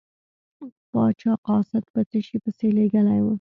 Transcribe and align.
پاچا 0.91 1.33
قاصد 1.47 1.83
په 1.93 2.01
څه 2.09 2.17
شي 2.27 2.37
پسې 2.43 2.67
لیږلی 2.77 3.19
و. 3.23 3.27